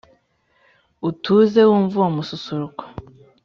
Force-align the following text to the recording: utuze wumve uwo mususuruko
utuze 1.09 1.61
wumve 1.69 1.95
uwo 1.99 2.09
mususuruko 2.15 2.83